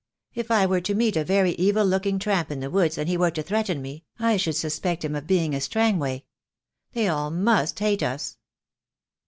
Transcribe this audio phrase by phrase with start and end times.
[0.33, 3.17] If I were to meet a very evil looking tramp in the woods and he
[3.17, 6.23] were to threaten me, I should suspect him of being a Strangway.
[6.93, 8.39] They all must hate us."